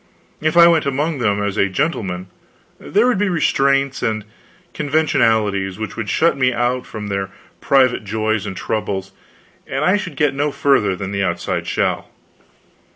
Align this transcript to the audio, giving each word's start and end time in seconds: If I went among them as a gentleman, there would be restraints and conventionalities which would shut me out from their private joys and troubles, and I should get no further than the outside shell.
If 0.41 0.57
I 0.57 0.67
went 0.67 0.87
among 0.87 1.19
them 1.19 1.43
as 1.43 1.57
a 1.57 1.69
gentleman, 1.69 2.25
there 2.79 3.05
would 3.05 3.19
be 3.19 3.29
restraints 3.29 4.01
and 4.01 4.25
conventionalities 4.73 5.77
which 5.77 5.95
would 5.95 6.09
shut 6.09 6.35
me 6.35 6.51
out 6.51 6.87
from 6.87 7.05
their 7.05 7.29
private 7.59 8.03
joys 8.03 8.47
and 8.47 8.57
troubles, 8.57 9.11
and 9.67 9.85
I 9.85 9.97
should 9.97 10.15
get 10.15 10.33
no 10.33 10.51
further 10.51 10.95
than 10.95 11.11
the 11.11 11.23
outside 11.23 11.67
shell. 11.67 12.09